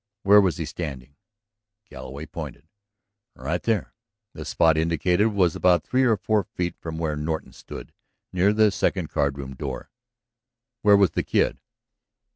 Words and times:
"Where 0.23 0.41
was 0.41 0.57
he 0.57 0.65
standing?" 0.65 1.15
Galloway 1.87 2.25
pointed. 2.25 2.67
"Right 3.35 3.61
there." 3.61 3.93
The 4.33 4.45
spot 4.45 4.75
indicated 4.75 5.27
was 5.27 5.55
about 5.55 5.83
three 5.83 6.01
or 6.01 6.17
four 6.17 6.43
feet 6.43 6.75
from 6.79 6.97
where 6.97 7.15
Norton 7.15 7.53
stood, 7.53 7.93
near 8.33 8.51
the 8.51 8.71
second 8.71 9.09
card 9.09 9.37
room 9.37 9.53
door. 9.53 9.91
"Where 10.81 10.97
was 10.97 11.11
the 11.11 11.21
Kid?" 11.21 11.59